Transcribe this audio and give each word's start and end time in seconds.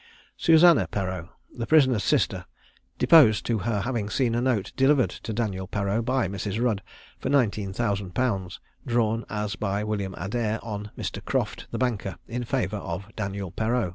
Susannah 0.35 0.87
Perreau 0.87 1.29
(the 1.55 1.67
prisoner's 1.67 2.03
sister) 2.03 2.45
deposed 2.97 3.45
to 3.45 3.59
her 3.59 3.81
having 3.81 4.09
seen 4.09 4.33
a 4.33 4.41
note 4.41 4.71
delivered 4.75 5.11
to 5.11 5.31
Daniel 5.31 5.67
Perreau, 5.67 6.01
by 6.01 6.27
Mrs. 6.27 6.59
Rudd, 6.59 6.81
for 7.19 7.29
nineteen 7.29 7.71
thousand 7.71 8.15
pounds, 8.15 8.59
drawn 8.83 9.25
as 9.29 9.55
by 9.55 9.83
William 9.83 10.15
Adair, 10.17 10.57
on 10.65 10.89
Mr. 10.97 11.23
Croft, 11.23 11.67
the 11.69 11.77
banker, 11.77 12.15
in 12.27 12.43
favour 12.43 12.77
of 12.77 13.15
Daniel 13.15 13.51
Perreau. 13.51 13.89